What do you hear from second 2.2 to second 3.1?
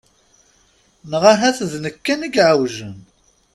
i iɛewjen?